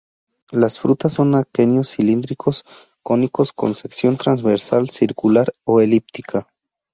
Las 0.51 0.79
frutas 0.79 1.13
son 1.13 1.35
aquenios 1.35 1.89
cilíndricos 1.91 2.61
o 2.61 2.99
cónicos 3.03 3.53
con 3.53 3.75
sección 3.75 4.17
transversal 4.17 4.89
circular 4.89 5.53
o 5.63 5.79
elíptica. 5.79 6.47